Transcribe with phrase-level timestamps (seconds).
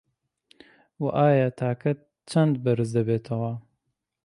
[1.01, 1.99] وه ئایا تاکەت
[2.29, 3.53] چەندە بەرز دەبێتەوه